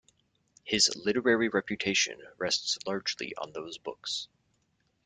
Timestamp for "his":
0.63-0.89